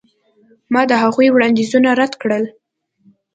[0.73, 2.43] ما د هغوی وړاندیزونه رد کړل.